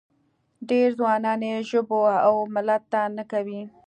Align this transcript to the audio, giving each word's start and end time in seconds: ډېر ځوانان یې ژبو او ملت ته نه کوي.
ډېر 0.69 0.87
ځوانان 0.99 1.41
یې 1.49 1.57
ژبو 1.69 2.01
او 2.27 2.35
ملت 2.55 2.83
ته 2.91 3.01
نه 3.17 3.23
کوي. 3.31 3.61